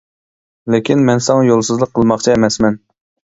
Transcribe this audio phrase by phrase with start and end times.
[0.75, 2.81] لېكىن، مەن ساڭا يولسىزلىق قىلماقچى ئەمەسمەن.